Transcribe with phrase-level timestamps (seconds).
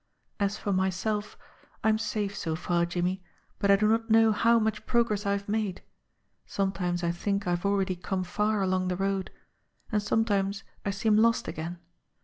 [0.39, 1.37] "As for myself,
[1.83, 3.21] I am safe so far, Jimmie;
[3.59, 5.83] but I do not know how much progress I have made.
[6.47, 9.29] Sometimes I think I have already come far along the road
[9.91, 11.77] and sometimes I seem lost again.